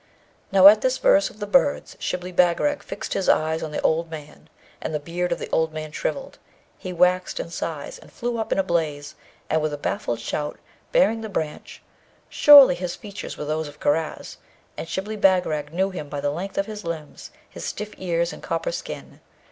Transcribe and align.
Now, 0.51 0.65
at 0.67 0.81
this 0.81 0.97
verse 0.97 1.29
of 1.29 1.39
the 1.39 1.45
birds 1.45 1.95
Shibli 1.99 2.31
Bagarag 2.31 2.81
fixed 2.81 3.13
his 3.13 3.29
eye 3.29 3.59
on 3.59 3.69
the 3.69 3.81
old 3.83 4.09
man, 4.09 4.49
and 4.81 4.95
the 4.95 4.99
beard 4.99 5.31
of 5.31 5.37
the 5.37 5.47
old 5.51 5.73
man 5.73 5.91
shrivelled; 5.91 6.39
he 6.79 6.91
waxed 6.91 7.39
in 7.39 7.51
size, 7.51 7.99
and 7.99 8.11
flew 8.11 8.39
up 8.39 8.51
in 8.51 8.57
a 8.57 8.63
blaze 8.63 9.13
and 9.47 9.61
with 9.61 9.73
a 9.73 9.77
baffled 9.77 10.19
shout 10.19 10.57
bearing 10.91 11.21
the 11.21 11.29
branch; 11.29 11.83
surely, 12.29 12.73
his 12.73 12.95
features 12.95 13.37
were 13.37 13.45
those 13.45 13.67
of 13.67 13.79
Karaz, 13.79 14.37
and 14.75 14.87
Shibli 14.87 15.17
Bagarag 15.17 15.71
knew 15.71 15.91
him 15.91 16.09
by 16.09 16.19
the 16.19 16.31
length 16.31 16.57
of 16.57 16.65
his 16.65 16.83
limbs, 16.83 17.29
his 17.47 17.63
stiff 17.63 17.93
ears, 17.99 18.33
and 18.33 18.41
copper 18.41 18.71
skin. 18.71 19.19